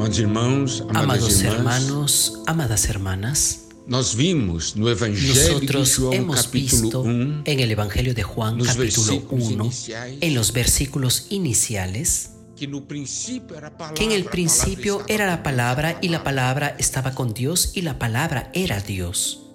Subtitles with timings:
[0.00, 6.14] Amados irmãos, amadas Amados irmãs, hermanos, amadas hermanas, nós vimos no Evangelho de nosotros João,
[6.14, 10.18] hemos capítulo visto 1, en el Evangelio de Juan capítulo versículos 1, iniciales.
[10.22, 15.26] en los versículos iniciales, que no princípio era a palavra, que en el principio era
[15.26, 19.50] la palabra y la palabra estaba con Dios y la palabra era Dios.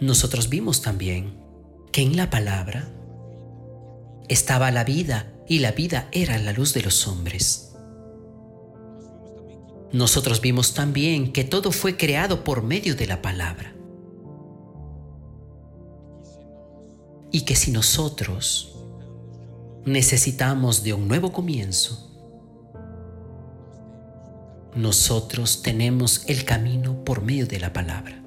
[0.00, 1.38] Nosotros vimos también
[1.92, 2.90] que en la palabra
[4.28, 7.69] estaba la vida y la vida era la luz de los hombres.
[9.92, 13.74] Nosotros vimos también que todo fue creado por medio de la palabra.
[17.32, 18.76] Y que si nosotros
[19.84, 22.06] necesitamos de un nuevo comienzo,
[24.76, 28.22] nosotros tenemos el camino por medio de la palabra.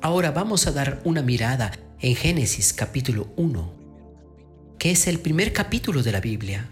[0.00, 1.70] Ahora vamos a dar una mirada
[2.00, 3.72] en Génesis capítulo 1,
[4.78, 6.68] que es el primer capítulo de la Biblia.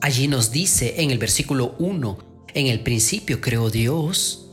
[0.00, 2.18] Allí nos dice en el versículo 1,
[2.54, 4.48] en el principio creó Dios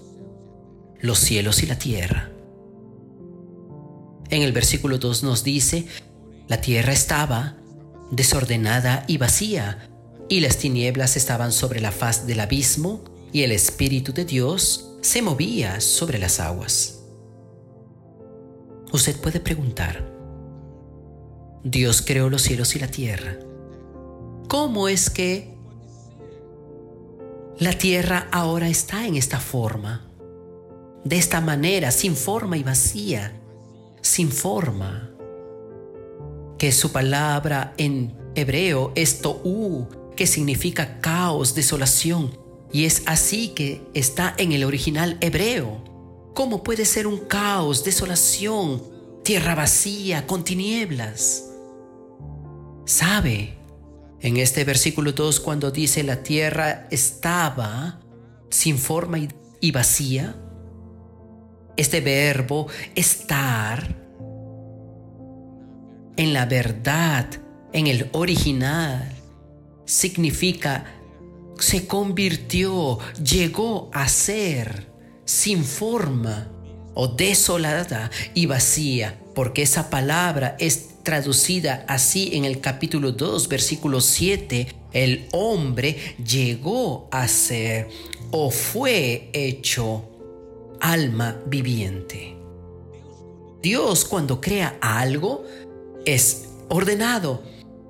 [1.00, 2.32] los cielos y la tierra.
[4.30, 5.86] En el versículo 2 nos dice,
[6.48, 7.58] la tierra estaba
[8.12, 9.90] desordenada y vacía,
[10.30, 15.22] y las tinieblas estaban sobre la faz del abismo, y el Espíritu de Dios se
[15.22, 17.02] movía sobre las aguas.
[18.92, 20.12] Usted puede preguntar,
[21.64, 23.38] Dios creó los cielos y la tierra.
[24.58, 25.54] ¿Cómo es que
[27.60, 30.10] la tierra ahora está en esta forma?
[31.04, 33.38] De esta manera, sin forma y vacía,
[34.00, 35.12] sin forma.
[36.58, 42.40] Que su palabra en hebreo es tohu, que significa caos, desolación,
[42.72, 46.32] y es así que está en el original hebreo.
[46.34, 48.82] ¿Cómo puede ser un caos, desolación,
[49.22, 51.44] tierra vacía, con tinieblas?
[52.86, 53.55] ¿Sabe?
[54.22, 58.00] En este versículo 2 cuando dice la tierra estaba
[58.50, 59.20] sin forma
[59.60, 60.36] y, vacía,
[61.78, 64.04] este verbo estar
[66.18, 67.28] en la verdad,
[67.74, 69.12] en el original,
[69.86, 70.86] significa
[71.60, 74.92] se convirtió, llegó a ser
[75.26, 76.52] sin forma
[76.94, 84.02] o desolada y vacía, porque esa palabra es traducida así en el capítulo 2, versículo
[84.02, 87.88] 7, el hombre llegó a ser
[88.32, 90.04] o fue hecho
[90.82, 92.36] alma viviente.
[93.62, 95.46] Dios cuando crea algo
[96.06, 97.42] es ordenado.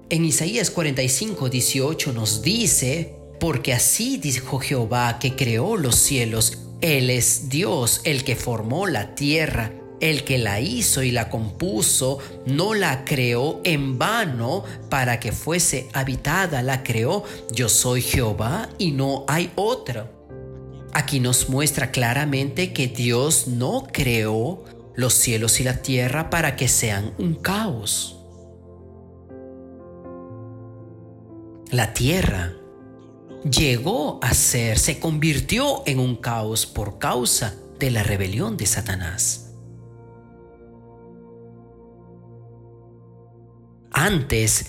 [0.09, 7.09] En Isaías 45, 18 nos dice, porque así dijo Jehová que creó los cielos, Él
[7.09, 12.73] es Dios el que formó la tierra, el que la hizo y la compuso, no
[12.73, 19.25] la creó en vano para que fuese habitada, la creó, yo soy Jehová y no
[19.27, 20.11] hay otra.
[20.93, 24.63] Aquí nos muestra claramente que Dios no creó
[24.95, 28.17] los cielos y la tierra para que sean un caos.
[31.71, 32.53] La tierra
[33.43, 39.44] llegó a ser, se convirtió en un caos por causa de la rebelión de Satanás.
[44.05, 44.67] Antes,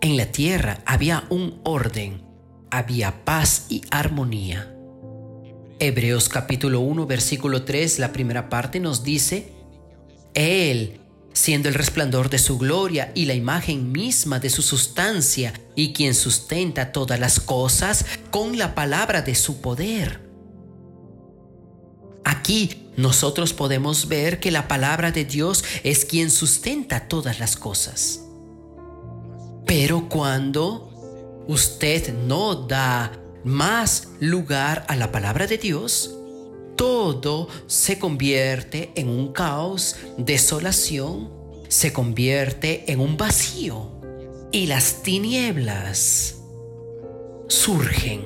[0.00, 2.22] en la tierra había un orden,
[2.70, 4.72] había paz y armonía.
[5.80, 9.52] Hebreos capítulo 1, versículo 3, la primera parte nos dice,
[10.34, 11.00] Él,
[11.32, 16.14] siendo el resplandor de su gloria y la imagen misma de su sustancia, y quien
[16.14, 20.20] sustenta todas las cosas con la palabra de su poder.
[22.24, 28.20] Aquí nosotros podemos ver que la palabra de Dios es quien sustenta todas las cosas.
[29.68, 33.12] Pero cuando usted no da
[33.44, 36.16] más lugar a la palabra de Dios,
[36.74, 41.30] todo se convierte en un caos, desolación,
[41.68, 43.92] se convierte en un vacío
[44.52, 46.36] y las tinieblas
[47.48, 48.24] surgen.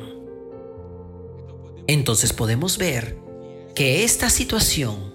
[1.89, 3.17] Entonces podemos ver
[3.75, 5.12] que esta situación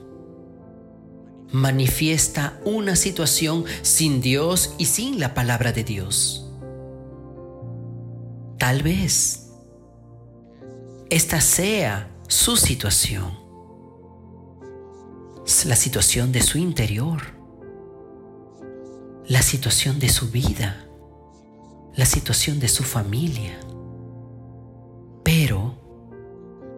[1.51, 6.45] manifiesta una situación sin Dios y sin la palabra de Dios.
[8.57, 9.49] Tal vez
[11.09, 13.31] esta sea su situación,
[15.65, 17.21] la situación de su interior,
[19.27, 20.85] la situación de su vida,
[21.95, 23.57] la situación de su familia.
[25.23, 25.75] Pero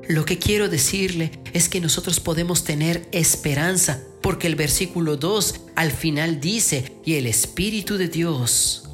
[0.08, 5.90] lo que quiero decirle es que nosotros podemos tener esperanza porque el versículo 2 al
[5.90, 8.88] final dice, y el Espíritu de Dios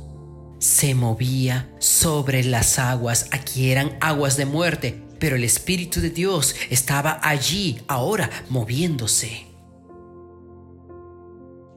[0.59, 3.27] se movía sobre las aguas.
[3.31, 9.45] Aquí eran aguas de muerte, pero el Espíritu de Dios estaba allí, ahora moviéndose.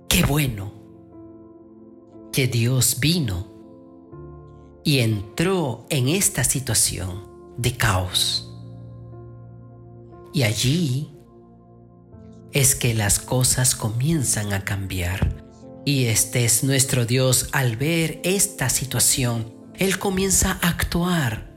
[0.09, 0.73] Qué bueno
[2.33, 3.49] que Dios vino
[4.85, 7.25] y entró en esta situación
[7.57, 8.55] de caos.
[10.33, 11.18] Y allí
[12.53, 15.45] es que las cosas comienzan a cambiar.
[15.85, 19.55] Y este es nuestro Dios al ver esta situación.
[19.77, 21.51] Él comienza a actuar.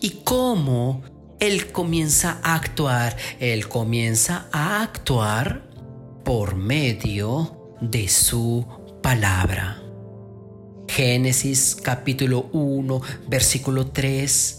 [0.00, 1.02] ¿Y cómo
[1.40, 3.16] Él comienza a actuar?
[3.40, 5.68] Él comienza a actuar
[6.24, 8.66] por medio de su
[9.02, 9.82] palabra.
[10.88, 14.58] Génesis capítulo 1, versículo 3.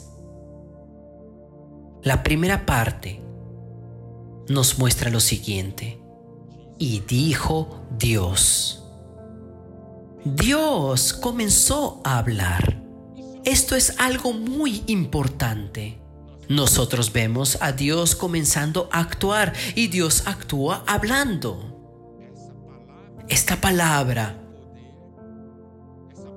[2.04, 3.23] La primera parte
[4.48, 6.00] nos muestra lo siguiente.
[6.80, 8.84] Y dijo Dios.
[10.26, 12.82] Dios comenzó a hablar.
[13.46, 16.00] Esto es algo muy importante.
[16.50, 21.70] Nosotros vemos a Dios comenzando a actuar y Dios actúa hablando.
[23.30, 24.42] Esta palabra,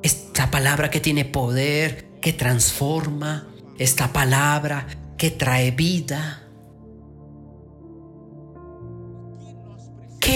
[0.02, 3.48] esta palabra que tiene poder, que transforma,
[3.78, 4.86] esta palabra
[5.16, 6.45] que trae vida,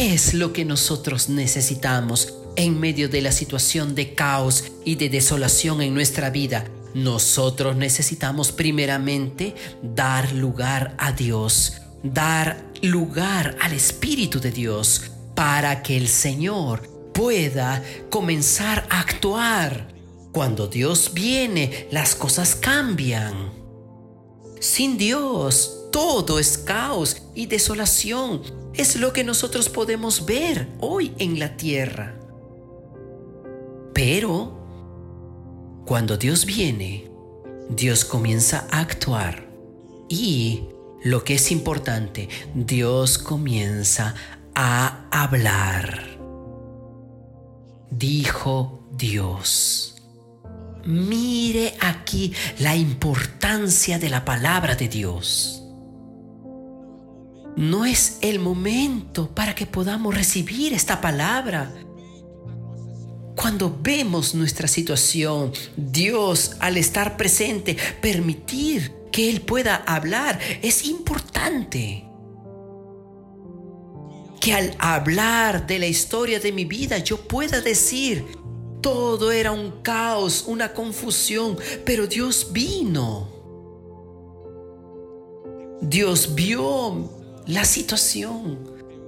[0.01, 5.11] ¿Qué es lo que nosotros necesitamos en medio de la situación de caos y de
[5.11, 6.65] desolación en nuestra vida?
[6.95, 15.99] Nosotros necesitamos primeramente dar lugar a Dios, dar lugar al Espíritu de Dios para que
[15.99, 19.93] el Señor pueda comenzar a actuar.
[20.33, 23.53] Cuando Dios viene, las cosas cambian.
[24.61, 31.39] Sin Dios, todo es caos y desolación es lo que nosotros podemos ver hoy en
[31.39, 32.19] la tierra.
[33.93, 34.61] Pero
[35.87, 37.11] cuando Dios viene,
[37.69, 39.49] Dios comienza a actuar
[40.09, 40.65] y
[41.03, 44.15] lo que es importante, Dios comienza
[44.55, 46.19] a hablar.
[47.91, 49.97] Dijo Dios.
[50.85, 55.60] Mire aquí la importancia de la palabra de Dios
[57.61, 61.71] no es el momento para que podamos recibir esta palabra.
[63.37, 72.07] Cuando vemos nuestra situación, Dios al estar presente, permitir que Él pueda hablar, es importante.
[74.41, 78.25] Que al hablar de la historia de mi vida yo pueda decir,
[78.81, 83.29] todo era un caos, una confusión, pero Dios vino.
[85.83, 87.20] Dios vio
[87.51, 88.59] la situación.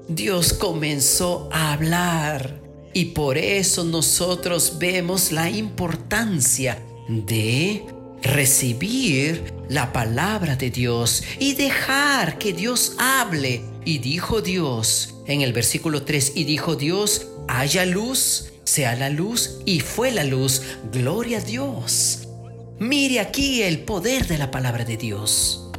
[0.09, 2.61] Dios comenzó a hablar
[2.93, 7.87] y por eso nosotros vemos la importancia de
[8.23, 13.63] recibir la palabra de Dios y dejar que Dios hable.
[13.85, 19.59] Y dijo Dios en el versículo 3, y dijo Dios, haya luz, sea la luz,
[19.65, 20.63] y fue la luz,
[20.93, 22.29] gloria a Dios.
[22.79, 25.72] Mire aquí el poder de la palabra de Dios.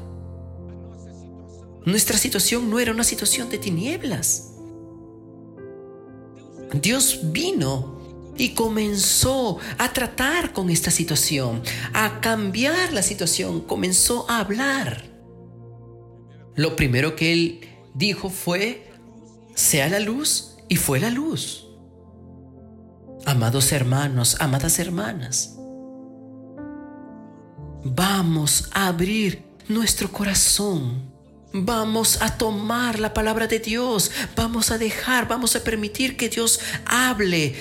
[1.86, 4.54] Nuestra situación no era una situación de tinieblas.
[6.74, 8.00] Dios vino
[8.38, 11.62] y comenzó a tratar con esta situación,
[11.94, 15.04] a cambiar la situación, comenzó a hablar.
[16.56, 17.62] Lo primero que él
[17.94, 18.90] dijo fue,
[19.54, 21.68] sea la luz y fue la luz.
[23.26, 25.58] Amados hermanos, amadas hermanas,
[27.84, 31.13] vamos a abrir nuestro corazón
[31.56, 36.60] Vamos a tomar la palabra de Dios, vamos a dejar, vamos a permitir que Dios
[36.88, 37.54] hable.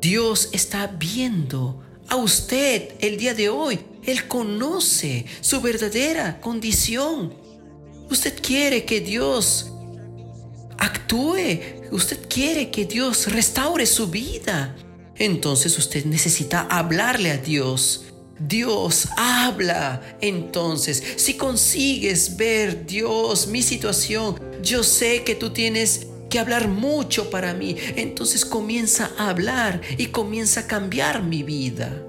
[0.00, 3.78] Dios está viendo a usted el día de hoy.
[4.04, 7.34] Él conoce su verdadera condición.
[8.10, 9.70] Usted quiere que Dios
[10.78, 11.60] actúe.
[11.90, 14.74] Usted quiere que Dios restaure su vida.
[15.14, 18.05] Entonces usted necesita hablarle a Dios.
[18.38, 20.02] Dios habla.
[20.20, 27.30] Entonces, si consigues ver, Dios, mi situación, yo sé que tú tienes que hablar mucho
[27.30, 27.76] para mí.
[27.96, 32.02] Entonces comienza a hablar y comienza a cambiar mi vida.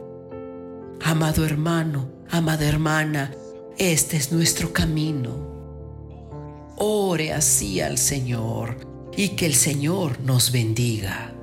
[1.04, 3.34] Amado hermano, amada hermana,
[3.78, 5.46] este es nuestro camino.
[6.78, 8.78] Ore así al Señor
[9.16, 11.37] y que el Señor nos bendiga.